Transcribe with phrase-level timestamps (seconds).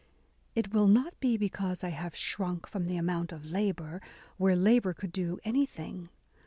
[0.55, 4.01] it will not be because I have shrunk from the amount of labour
[4.39, 6.09] rwhere labour could do anything.